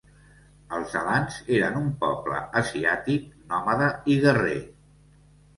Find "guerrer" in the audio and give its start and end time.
4.25-4.59